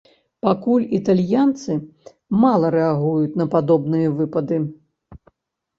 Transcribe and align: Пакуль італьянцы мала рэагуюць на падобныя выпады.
Пакуль 0.45 0.85
італьянцы 0.99 1.71
мала 2.45 2.67
рэагуюць 2.77 3.37
на 3.45 3.51
падобныя 3.53 4.07
выпады. 4.23 4.57